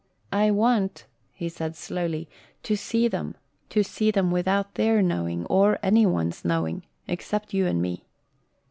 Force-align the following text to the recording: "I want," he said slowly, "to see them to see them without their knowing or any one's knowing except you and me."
"I 0.33 0.49
want," 0.49 1.05
he 1.31 1.47
said 1.47 1.75
slowly, 1.75 2.27
"to 2.63 2.75
see 2.75 3.07
them 3.07 3.35
to 3.69 3.83
see 3.83 4.09
them 4.09 4.31
without 4.31 4.73
their 4.73 4.99
knowing 5.03 5.45
or 5.45 5.77
any 5.83 6.07
one's 6.07 6.43
knowing 6.43 6.81
except 7.07 7.53
you 7.53 7.67
and 7.67 7.79
me." 7.83 8.05